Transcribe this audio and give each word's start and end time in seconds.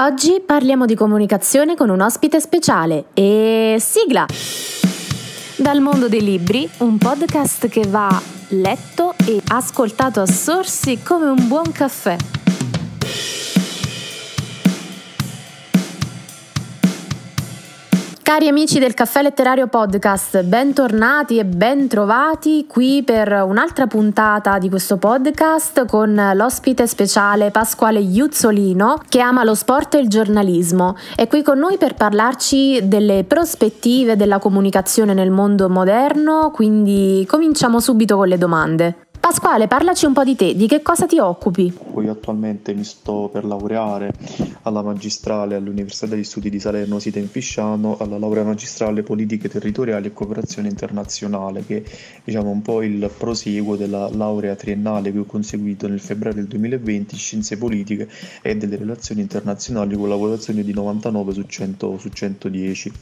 Oggi 0.00 0.40
parliamo 0.46 0.86
di 0.86 0.94
comunicazione 0.94 1.74
con 1.74 1.90
un 1.90 2.00
ospite 2.00 2.40
speciale 2.40 3.06
e 3.14 3.78
sigla! 3.80 4.26
Dal 5.56 5.80
mondo 5.80 6.08
dei 6.08 6.22
libri, 6.22 6.70
un 6.78 6.98
podcast 6.98 7.66
che 7.66 7.82
va 7.88 8.08
letto 8.50 9.14
e 9.26 9.42
ascoltato 9.48 10.20
a 10.20 10.26
sorsi 10.26 11.02
come 11.02 11.26
un 11.26 11.48
buon 11.48 11.72
caffè. 11.72 12.16
Cari 18.28 18.46
amici 18.46 18.78
del 18.78 18.92
Caffè 18.92 19.22
Letterario 19.22 19.68
Podcast, 19.68 20.42
bentornati 20.42 21.38
e 21.38 21.46
bentrovati 21.46 22.66
qui 22.68 23.02
per 23.02 23.32
un'altra 23.32 23.86
puntata 23.86 24.58
di 24.58 24.68
questo 24.68 24.98
podcast 24.98 25.86
con 25.86 26.14
l'ospite 26.34 26.86
speciale 26.86 27.50
Pasquale 27.50 28.00
Iuzzolino 28.00 29.00
che 29.08 29.20
ama 29.20 29.44
lo 29.44 29.54
sport 29.54 29.94
e 29.94 30.00
il 30.00 30.08
giornalismo. 30.08 30.94
È 31.16 31.26
qui 31.26 31.42
con 31.42 31.58
noi 31.58 31.78
per 31.78 31.94
parlarci 31.94 32.86
delle 32.86 33.24
prospettive 33.24 34.14
della 34.14 34.38
comunicazione 34.38 35.14
nel 35.14 35.30
mondo 35.30 35.70
moderno, 35.70 36.50
quindi 36.50 37.24
cominciamo 37.26 37.80
subito 37.80 38.16
con 38.16 38.28
le 38.28 38.36
domande. 38.36 39.07
Pasquale, 39.28 39.68
parlaci 39.68 40.06
un 40.06 40.14
po' 40.14 40.24
di 40.24 40.34
te, 40.34 40.54
di 40.54 40.66
che 40.66 40.80
cosa 40.80 41.04
ti 41.04 41.18
occupi? 41.18 41.70
Io 42.00 42.10
attualmente 42.10 42.72
mi 42.72 42.82
sto 42.82 43.28
per 43.30 43.44
laureare 43.44 44.10
alla 44.62 44.80
magistrale 44.80 45.54
all'Università 45.54 46.06
degli 46.06 46.24
Studi 46.24 46.48
di 46.48 46.58
Salerno 46.58 46.98
Sita 46.98 47.18
in 47.18 47.28
Fisciano, 47.28 47.98
alla 48.00 48.16
laurea 48.16 48.42
magistrale 48.44 49.02
Politiche 49.02 49.50
Territoriali 49.50 50.06
e 50.06 50.14
Cooperazione 50.14 50.68
Internazionale, 50.68 51.62
che 51.66 51.82
è 51.82 51.90
diciamo, 52.24 52.48
un 52.48 52.62
po' 52.62 52.80
il 52.80 53.10
proseguo 53.18 53.76
della 53.76 54.08
laurea 54.10 54.54
triennale 54.54 55.12
che 55.12 55.18
ho 55.18 55.26
conseguito 55.26 55.88
nel 55.88 56.00
febbraio 56.00 56.36
del 56.36 56.46
2020 56.46 57.14
in 57.14 57.20
Scienze 57.20 57.58
Politiche 57.58 58.08
e 58.40 58.56
delle 58.56 58.76
Relazioni 58.76 59.20
Internazionali 59.20 59.94
con 59.94 60.08
la 60.08 60.16
votazione 60.16 60.64
di 60.64 60.72
99 60.72 61.34
su, 61.34 61.42
100, 61.42 61.98
su 61.98 62.08
110. 62.08 62.92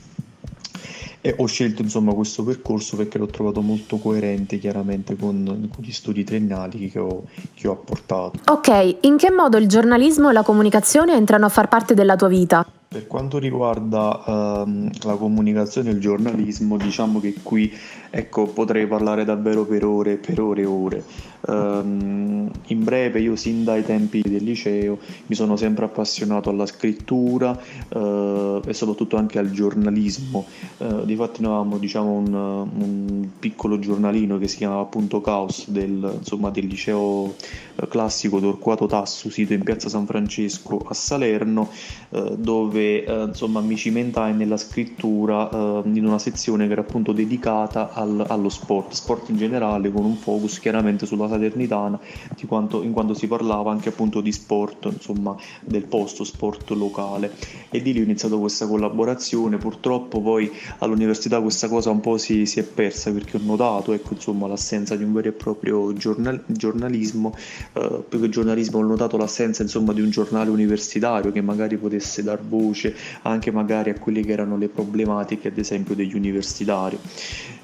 E 1.27 1.35
ho 1.39 1.47
scelto 1.47 1.83
insomma 1.83 2.15
questo 2.15 2.45
percorso 2.45 2.97
perché 2.97 3.19
l'ho 3.19 3.27
trovato 3.27 3.61
molto 3.61 3.97
coerente 3.97 4.61
chiaramente 4.61 5.17
con, 5.17 5.69
con 5.75 5.83
gli 5.83 5.91
studi 5.91 6.23
triennali 6.23 6.89
che 6.89 7.01
ho, 7.01 7.25
che 7.53 7.67
ho 7.67 7.73
apportato. 7.73 8.39
Ok, 8.49 8.99
in 9.01 9.17
che 9.17 9.33
modo 9.33 9.57
il 9.57 9.67
giornalismo 9.67 10.31
e 10.31 10.33
la 10.33 10.45
comunicazione 10.45 11.15
entrano 11.15 11.47
a 11.47 11.49
far 11.49 11.67
parte 11.67 11.95
della 11.95 12.15
tua 12.15 12.29
vita? 12.29 12.65
Per 12.97 13.07
quanto 13.07 13.37
riguarda 13.37 14.65
ehm, 14.65 14.91
la 15.03 15.17
comunicazione 15.17 15.91
e 15.91 15.93
il 15.93 16.01
giornalismo, 16.01 16.79
diciamo 16.79 17.21
che 17.21 17.35
qui 17.43 17.71
ecco, 18.09 18.47
potrei 18.47 18.87
parlare 18.87 19.27
davvero 19.27 19.67
per 19.67 19.85
ore, 19.85 20.17
per 20.17 20.41
ore 20.41 20.63
e 20.63 20.65
ore. 20.65 21.05
Um, 21.49 22.51
in 22.69 22.83
breve, 22.83 23.21
io 23.21 23.37
sin 23.37 23.63
dai 23.63 23.85
tempi 23.85 24.23
del 24.23 24.43
liceo 24.43 24.99
mi 25.27 25.35
sono 25.37 25.57
sempre 25.57 25.85
appassionato 25.85 26.51
alla 26.51 26.67
scrittura 26.67 27.51
uh, 27.51 28.63
e 28.67 28.73
soprattutto 28.73 29.17
anche 29.17 29.39
al 29.39 29.51
giornalismo. 29.51 30.47
Uh, 30.79 31.05
difatti 31.05 31.43
noi 31.43 31.53
avevamo 31.53 31.79
diciamo, 31.79 32.13
un, 32.13 32.33
un, 32.33 33.29
piccolo 33.39 33.79
giornalino 33.79 34.39
che 34.39 34.49
si 34.49 34.57
chiamava 34.57 34.81
appunto 34.81 35.21
Caos 35.21 35.69
del, 35.69 36.17
insomma, 36.19 36.51
del 36.51 36.67
liceo 36.67 37.35
eh, 37.77 37.87
classico 37.87 38.41
Torquato 38.41 38.87
Tassu, 38.87 39.29
sito 39.29 39.53
in 39.53 39.63
piazza 39.63 39.89
San 39.89 40.07
Francesco 40.07 40.79
a 40.89 40.95
Salerno, 40.95 41.69
uh, 42.09 42.35
dove 42.37 42.86
insomma, 43.07 43.61
mi 43.61 43.77
cimentai 43.77 44.35
nella 44.35 44.57
scrittura 44.57 45.83
in 45.85 46.05
una 46.05 46.19
sezione 46.19 46.67
che 46.67 46.73
era 46.73 46.81
appunto 46.83 47.13
dedicata 47.13 47.93
al, 47.93 48.25
allo 48.27 48.49
sport, 48.49 48.93
sport 48.93 49.29
in 49.31 49.37
generale, 49.37 49.91
con 49.91 50.05
un 50.05 50.17
focus 50.17 50.59
chiaramente 50.59 51.07
sulla 51.07 51.29
salernitana, 51.29 51.99
quanto, 52.47 52.83
in 52.83 52.93
quanto 52.93 53.15
si 53.15 53.27
parlava 53.27 53.71
anche 53.71 53.89
appunto 53.89 54.21
di 54.21 54.33
sport, 54.33 54.89
insomma, 54.93 55.37
del 55.61 55.85
posto, 55.85 56.25
sport 56.25 56.71
locale. 56.71 57.33
E 57.71 57.83
di 57.83 57.93
lì 57.93 58.01
ho 58.01 58.05
iniziato 58.05 58.39
questa 58.39 58.67
collaborazione. 58.67 59.57
Purtroppo 59.57 60.21
poi 60.21 60.51
all'università 60.79 61.41
questa 61.41 61.69
cosa 61.69 61.91
un 61.91 62.01
po' 62.01 62.19
si, 62.19 62.47
si 62.47 62.61
è 62.61 62.63
persa 62.63 63.13
perché 63.13 63.37
ho 63.37 63.41
notato 63.43 63.93
ecco, 63.93 64.15
insomma, 64.15 64.47
l'assenza 64.47 64.97
di 64.97 65.05
un 65.05 65.13
vero 65.13 65.29
e 65.29 65.33
proprio 65.33 65.93
giornal, 65.93 66.43
giornalismo, 66.47 67.35
eh, 67.73 68.05
più 68.09 68.21
che 68.21 68.29
giornalismo 68.29 68.79
ho 68.79 68.83
notato 68.83 69.17
l'assenza 69.17 69.63
insomma, 69.63 69.93
di 69.93 70.01
un 70.01 70.11
giornale 70.11 70.51
universitario 70.51 71.33
che 71.33 71.41
magari 71.41 71.77
potesse 71.77 72.23
dar 72.23 72.41
voce 72.43 72.76
anche 73.23 73.51
magari 73.51 73.91
a 73.91 73.99
quelle 73.99 74.23
che 74.23 74.33
erano 74.33 74.57
le 74.57 74.69
problematiche 74.69 75.49
ad 75.49 75.59
esempio 75.59 75.95
degli 75.95 76.15
universitari 76.15 76.99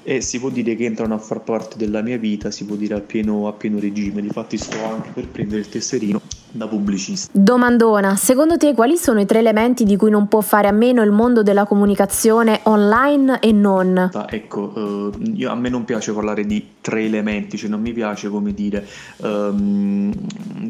e 0.03 0.21
si 0.21 0.39
può 0.39 0.49
dire 0.49 0.75
che 0.75 0.83
entrano 0.83 1.15
a 1.15 1.17
far 1.17 1.41
parte 1.41 1.77
della 1.77 2.01
mia 2.01 2.17
vita, 2.17 2.51
si 2.51 2.65
può 2.65 2.75
dire 2.75 2.95
a 2.95 2.99
pieno, 2.99 3.47
a 3.47 3.53
pieno 3.53 3.79
regime, 3.79 4.21
difatti 4.21 4.57
sto 4.57 4.83
anche 4.83 5.09
per 5.13 5.27
prendere 5.27 5.61
il 5.61 5.69
tesserino 5.69 6.21
da 6.51 6.67
pubblicista. 6.67 7.31
Domandona, 7.33 8.15
secondo 8.15 8.57
te 8.57 8.73
quali 8.73 8.95
sono 8.97 9.19
i 9.19 9.25
tre 9.25 9.39
elementi 9.39 9.85
di 9.85 9.97
cui 9.97 10.11
non 10.11 10.27
può 10.27 10.41
fare 10.41 10.67
a 10.67 10.71
meno 10.71 11.01
il 11.01 11.11
mondo 11.11 11.41
della 11.41 11.65
comunicazione 11.65 12.59
online 12.63 13.39
e 13.39 13.51
non? 13.51 14.09
Ah, 14.13 14.27
ecco, 14.29 15.11
eh, 15.11 15.31
io, 15.35 15.49
a 15.49 15.55
me 15.55 15.69
non 15.69 15.83
piace 15.83 16.13
parlare 16.13 16.45
di 16.45 16.63
tre 16.81 17.03
elementi, 17.05 17.57
cioè 17.57 17.69
non 17.69 17.81
mi 17.81 17.91
piace 17.91 18.29
come 18.29 18.53
dire 18.53 18.85
um, 19.17 20.11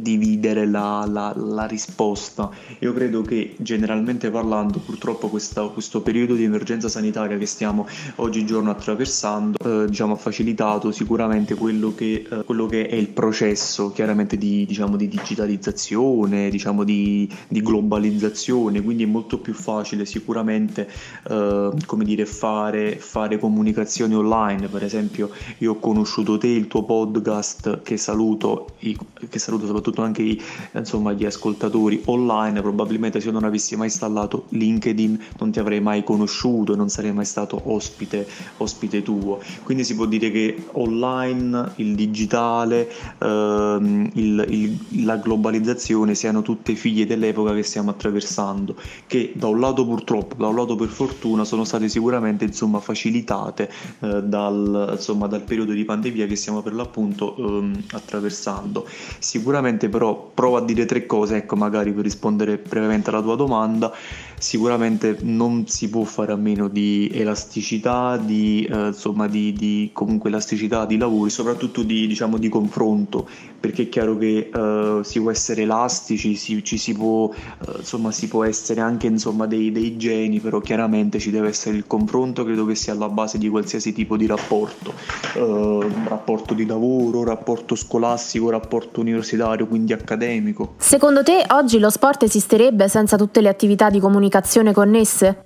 dividere 0.03 0.67
la, 0.67 1.07
la, 1.09 1.33
la, 1.35 1.65
risposta. 1.65 2.51
Io 2.79 2.93
credo 2.93 3.23
che 3.23 3.55
generalmente 3.57 4.29
parlando 4.29 4.77
purtroppo 4.77 5.29
questa, 5.29 5.63
questo 5.69 6.01
periodo 6.01 6.35
di 6.35 6.43
emergenza 6.43 6.89
sanitaria 6.89 7.37
che 7.37 7.47
stiamo 7.47 7.87
oggigiorno 8.17 8.69
attraversando 8.69 9.57
eh, 9.57 9.87
diciamo, 9.87 10.13
ha 10.13 10.17
facilitato 10.17 10.91
sicuramente 10.91 11.55
quello 11.55 11.95
che, 11.95 12.27
eh, 12.29 12.43
quello 12.43 12.67
che, 12.67 12.87
è 12.87 12.95
il 12.95 13.09
processo 13.09 13.91
chiaramente 13.91 14.37
di, 14.37 14.65
diciamo, 14.67 14.97
di 14.97 15.07
digitalizzazione 15.07 16.49
diciamo 16.49 16.83
di, 16.83 17.27
di, 17.47 17.61
globalizzazione, 17.61 18.81
quindi 18.81 19.03
è 19.03 19.07
molto 19.07 19.39
più 19.39 19.53
facile 19.53 20.05
sicuramente 20.05 20.89
eh, 21.29 21.71
come 21.85 22.03
dire, 22.03 22.25
fare, 22.25 22.97
fare 22.97 23.39
comunicazioni 23.39 24.15
online. 24.15 24.67
Per 24.67 24.83
esempio, 24.83 25.29
io 25.59 25.71
ho 25.71 25.79
conosciuto 25.79 26.37
te, 26.37 26.47
il 26.47 26.67
tuo 26.67 26.83
podcast, 26.83 27.81
che 27.81 27.95
saluto, 27.97 28.67
che 28.77 29.39
saluto 29.39 29.65
soprattutto 29.65 29.92
anche 30.01 30.21
i, 30.21 30.41
insomma, 30.73 31.13
gli 31.13 31.25
ascoltatori 31.25 32.01
online. 32.05 32.61
Probabilmente 32.61 33.19
se 33.19 33.27
io 33.27 33.33
non 33.33 33.43
avessi 33.43 33.75
mai 33.75 33.87
installato 33.87 34.45
LinkedIn 34.49 35.19
non 35.39 35.51
ti 35.51 35.59
avrei 35.59 35.81
mai 35.81 36.03
conosciuto 36.03 36.73
e 36.73 36.75
non 36.75 36.89
sarei 36.89 37.13
mai 37.13 37.25
stato 37.25 37.61
ospite, 37.65 38.27
ospite 38.57 39.01
tuo. 39.03 39.41
Quindi 39.63 39.83
si 39.83 39.95
può 39.95 40.05
dire 40.05 40.31
che 40.31 40.65
online, 40.73 41.73
il 41.75 41.95
digitale, 41.95 42.89
ehm, 43.19 44.09
il, 44.13 44.45
il, 44.49 45.05
la 45.05 45.17
globalizzazione 45.17 46.15
siano 46.15 46.41
tutte 46.41 46.75
figlie 46.75 47.05
dell'epoca 47.05 47.53
che 47.53 47.63
stiamo 47.63 47.91
attraversando, 47.91 48.75
che 49.07 49.33
da 49.35 49.47
un 49.47 49.59
lato 49.59 49.85
purtroppo, 49.85 50.35
da 50.35 50.47
un 50.47 50.55
lato 50.55 50.75
per 50.75 50.89
fortuna 50.89 51.43
sono 51.43 51.63
state 51.63 51.89
sicuramente 51.89 52.45
insomma, 52.45 52.79
facilitate 52.79 53.69
eh, 53.99 54.21
dal, 54.23 54.89
insomma, 54.91 55.27
dal, 55.27 55.41
periodo 55.41 55.73
di 55.73 55.83
pandemia 55.83 56.25
che 56.27 56.35
stiamo 56.35 56.61
per 56.61 56.73
l'appunto 56.73 57.35
ehm, 57.35 57.83
attraversando. 57.91 58.87
Sicuramente 59.19 59.82
però 59.89 60.31
provo 60.33 60.57
a 60.57 60.61
dire 60.61 60.85
tre 60.85 61.05
cose, 61.05 61.37
ecco 61.37 61.55
magari 61.55 61.91
per 61.91 62.03
rispondere 62.03 62.57
brevemente 62.57 63.09
alla 63.09 63.21
tua 63.21 63.35
domanda. 63.35 63.91
Sicuramente 64.37 65.19
non 65.21 65.67
si 65.67 65.89
può 65.89 66.03
fare 66.03 66.33
a 66.33 66.35
meno 66.35 66.67
di 66.67 67.09
elasticità, 67.13 68.17
di, 68.17 68.67
eh, 68.69 68.87
insomma, 68.87 69.27
di, 69.27 69.53
di, 69.53 69.89
comunque 69.93 70.29
elasticità 70.29 70.85
di 70.85 70.97
lavori, 70.97 71.29
soprattutto 71.29 71.81
di, 71.81 72.07
diciamo, 72.07 72.37
di 72.37 72.49
confronto, 72.49 73.25
perché 73.57 73.83
è 73.83 73.89
chiaro 73.89 74.17
che 74.17 74.49
eh, 74.53 74.99
si 75.01 75.21
può 75.21 75.31
essere 75.31 75.61
elastici, 75.61 76.35
si, 76.35 76.61
ci 76.61 76.77
si 76.77 76.93
può, 76.93 77.31
eh, 77.31 77.77
insomma, 77.77 78.11
si 78.11 78.27
può 78.27 78.43
essere 78.43 78.81
anche 78.81 79.07
insomma, 79.07 79.45
dei, 79.45 79.71
dei 79.71 79.95
geni, 79.95 80.41
però 80.41 80.59
chiaramente 80.59 81.19
ci 81.19 81.31
deve 81.31 81.47
essere 81.47 81.77
il 81.77 81.87
confronto, 81.87 82.43
credo 82.43 82.65
che 82.65 82.75
sia 82.75 82.91
alla 82.91 83.07
base 83.07 83.37
di 83.37 83.47
qualsiasi 83.47 83.93
tipo 83.93 84.17
di 84.17 84.25
rapporto, 84.25 84.93
eh, 85.35 85.87
rapporto 86.09 86.53
di 86.53 86.65
lavoro, 86.65 87.23
rapporto 87.23 87.75
scolastico, 87.75 88.49
rapporto 88.49 88.99
universitario, 88.99 89.67
quindi 89.73 89.91
accademico. 89.91 90.75
Secondo 90.77 91.23
te 91.23 91.43
oggi 91.49 91.79
lo 91.79 91.89
sport 91.89 92.21
esisterebbe 92.21 92.87
senza 92.87 93.17
tutte 93.17 93.41
le 93.41 93.49
attività 93.49 93.89
di 93.89 93.99
comunicazione? 93.99 94.71
connesse? 94.71 95.45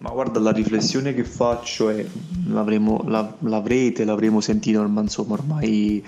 Ma 0.00 0.10
guarda, 0.10 0.38
la 0.40 0.52
riflessione 0.52 1.14
che 1.14 1.24
faccio 1.24 1.88
è, 1.88 2.04
l'avremo, 2.48 3.02
la, 3.06 3.32
l'avrete, 3.40 4.04
l'avremo 4.04 4.40
sentito, 4.40 4.86
ma 4.86 5.00
insomma 5.00 5.34
ormai 5.34 6.04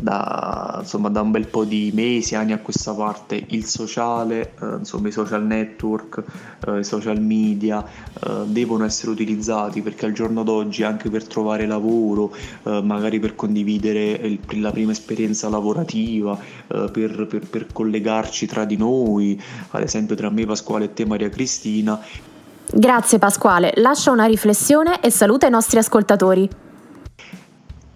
da, 0.00 0.78
insomma, 0.80 1.08
da, 1.08 1.20
un 1.20 1.30
bel 1.30 1.46
po' 1.46 1.64
di 1.64 1.90
mesi, 1.94 2.34
anni 2.34 2.52
a 2.52 2.58
questa 2.58 2.92
parte, 2.92 3.44
il 3.48 3.64
sociale, 3.64 4.52
eh, 4.60 4.76
insomma 4.78 5.08
i 5.08 5.12
social 5.12 5.44
network, 5.44 6.22
eh, 6.66 6.80
i 6.80 6.84
social 6.84 7.20
media 7.20 7.84
eh, 7.84 8.44
devono 8.46 8.84
essere 8.84 9.10
utilizzati 9.10 9.82
perché 9.82 10.06
al 10.06 10.12
giorno 10.12 10.42
d'oggi 10.42 10.82
anche 10.82 11.10
per 11.10 11.26
trovare 11.26 11.66
lavoro, 11.66 12.34
eh, 12.64 12.80
magari 12.82 13.18
per 13.18 13.34
condividere 13.34 14.12
il, 14.12 14.40
la 14.60 14.70
prima 14.70 14.92
esperienza 14.92 15.48
lavorativa, 15.48 16.38
eh, 16.66 16.88
per, 16.92 17.26
per, 17.26 17.48
per 17.48 17.66
collegarci 17.72 18.46
tra 18.46 18.64
di 18.64 18.76
noi, 18.76 19.40
ad 19.70 19.82
esempio 19.82 20.14
tra 20.14 20.30
me 20.30 20.46
Pasquale 20.46 20.86
e 20.86 20.92
te 20.92 21.04
Maria 21.04 21.28
Cristina, 21.28 22.00
Grazie 22.72 23.18
Pasquale, 23.18 23.72
lascia 23.76 24.12
una 24.12 24.26
riflessione 24.26 25.00
e 25.00 25.10
saluta 25.10 25.48
i 25.48 25.50
nostri 25.50 25.78
ascoltatori. 25.78 26.48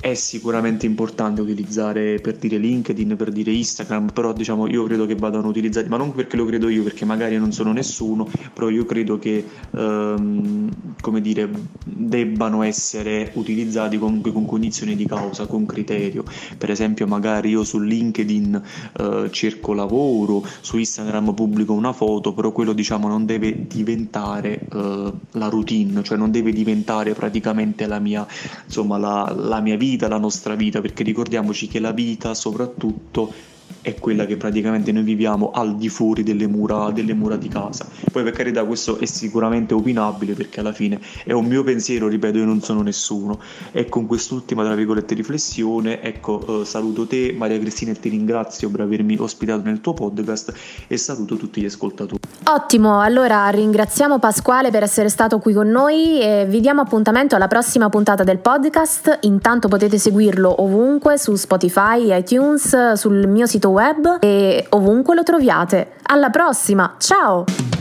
È 0.05 0.13
sicuramente 0.13 0.85
importante 0.85 1.41
utilizzare 1.41 2.21
per 2.21 2.37
dire 2.37 2.59
LinkedIn, 2.59 3.17
per 3.17 3.33
dire 3.33 3.51
Instagram, 3.53 4.13
però 4.13 4.35
diciamo 4.35 4.69
io 4.69 4.85
credo 4.85 5.07
che 5.07 5.15
vadano 5.15 5.49
utilizzati, 5.49 5.89
ma 5.89 5.97
non 5.97 6.13
perché 6.13 6.37
lo 6.37 6.45
credo 6.45 6.69
io, 6.69 6.83
perché 6.83 7.07
magari 7.07 7.39
non 7.39 7.53
sono 7.53 7.73
nessuno, 7.73 8.29
però 8.53 8.69
io 8.69 8.85
credo 8.85 9.19
che 9.19 9.43
ehm, 9.71 10.69
come 11.01 11.23
dire, 11.23 11.49
debbano 11.83 12.63
essere 12.63 13.31
utilizzati 13.33 13.97
comunque 13.97 14.31
con 14.31 14.45
cognizione 14.45 14.95
di 14.95 15.07
causa, 15.07 15.47
con 15.47 15.65
criterio. 15.65 16.25
Per 16.59 16.71
esempio 16.71 17.07
magari 17.07 17.49
io 17.49 17.65
su 17.65 17.79
LinkedIn 17.81 18.63
eh, 18.99 19.29
cerco 19.31 19.73
lavoro, 19.73 20.45
su 20.61 20.77
Instagram 20.77 21.33
pubblico 21.33 21.73
una 21.73 21.95
foto, 21.95 22.35
però 22.35 22.53
quello 22.53 22.75
diciamo 22.75 23.09
non 23.09 23.25
deve 23.25 23.67
diventare 23.67 24.69
eh, 24.71 25.13
la 25.31 25.49
routine, 25.49 26.03
cioè 26.03 26.19
non 26.19 26.31
deve 26.31 26.53
diventare 26.53 27.15
praticamente 27.15 27.87
la 27.87 28.01
mia, 28.01 28.27
insomma, 28.67 28.99
la, 28.99 29.35
la 29.35 29.61
mia 29.61 29.79
vita 29.79 29.93
vita, 29.95 30.09
la 30.09 30.19
nostra 30.19 30.55
vita, 30.55 30.81
perché 30.81 31.03
ricordiamoci 31.03 31.69
che 31.69 31.79
la 31.79 31.93
vita 31.93 32.35
soprattutto 32.35 33.33
è 33.85 33.95
quella 33.97 34.25
che 34.25 34.39
praticamente 34.39 34.93
noi 34.93 35.03
viviamo 35.03 35.51
al 35.51 35.77
di 35.77 35.91
fuori 35.91 36.23
delle 36.23 36.47
mura, 36.47 36.91
delle 36.91 37.13
mura 37.13 37.37
di 37.37 37.49
casa. 37.49 37.87
Poi 38.11 38.23
per 38.23 38.33
carità 38.33 38.65
questo 38.65 38.99
è 38.99 39.05
sicuramente 39.05 39.75
opinabile 39.75 40.33
perché 40.33 40.61
alla 40.61 40.73
fine 40.73 40.99
è 41.23 41.33
un 41.33 41.45
mio 41.45 41.63
pensiero, 41.63 42.09
ripeto, 42.09 42.39
io 42.39 42.47
non 42.47 42.63
sono 42.63 42.81
nessuno. 42.81 43.39
E 43.73 43.91
con 43.91 44.07
quest'ultima, 44.07 44.65
tra 44.65 44.75
virgolette, 44.75 45.15
riflessione, 45.15 46.01
ecco, 46.01 46.63
eh, 46.63 46.65
saluto 46.65 47.07
te 47.07 47.35
Maria 47.37 47.59
Cristina 47.59 47.91
e 47.91 48.01
ti 48.01 48.09
ringrazio 48.09 48.71
per 48.71 48.81
avermi 48.81 49.19
ospitato 49.19 49.61
nel 49.65 49.83
tuo 49.83 49.93
podcast 49.93 50.55
e 50.87 50.97
saluto 50.97 51.37
tutti 51.37 51.61
gli 51.61 51.67
ascoltatori. 51.67 52.21
Ottimo, 52.47 53.01
allora 53.01 53.49
ringraziamo 53.51 54.19
Pasquale 54.19 54.71
per 54.71 54.83
essere 54.83 55.11
stato 55.11 55.39
qui 55.39 55.53
con 55.53 55.69
noi 55.69 56.21
e 56.21 56.47
vi 56.49 56.61
diamo 56.61 56.81
appuntamento 56.81 57.37
alla 57.37 57.49
prossima 57.49 57.91
puntata 57.91 58.25
del 58.25 58.39
podcast. 58.39 59.19
Intanto 59.23 59.69
potete 59.69 59.99
seguirlo 59.99 60.63
ovunque 60.63 61.19
su 61.19 61.35
Spotify, 61.35 62.17
iTunes, 62.17 62.93
sul 62.93 63.27
mio 63.29 63.45
sito 63.45 63.73
web 63.75 64.19
e 64.21 64.67
ovunque 64.71 65.15
lo 65.15 65.23
troviate. 65.23 65.95
Alla 66.05 66.31
prossima, 66.31 66.95
ciao! 66.99 67.74